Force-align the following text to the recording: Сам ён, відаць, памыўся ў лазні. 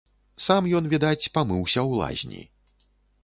Сам 0.43 0.69
ён, 0.77 0.87
відаць, 0.93 1.31
памыўся 1.37 1.79
ў 1.83 1.91
лазні. 2.01 2.41